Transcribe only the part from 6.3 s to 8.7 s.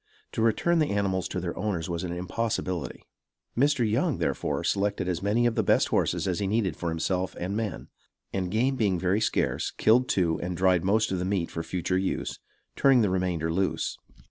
he needed for himself and men, and